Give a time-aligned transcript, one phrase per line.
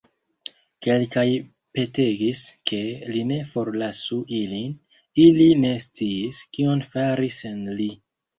[0.85, 1.25] Kelkaj
[1.77, 4.73] petegis, ke li ne forlasu ilin;
[5.27, 7.89] ili ne sciis, kion fari sen li.